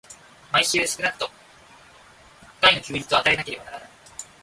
[0.51, 1.33] 毎週少くとも
[2.41, 3.89] 一回の休日を与えなければならない。